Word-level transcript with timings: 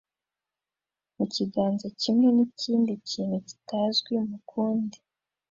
mukiganza 1.15 1.85
kimwe 2.01 2.27
nikindi 2.35 2.91
kintu 3.09 3.37
kitazwi 3.47 4.13
mukundi 4.29 4.97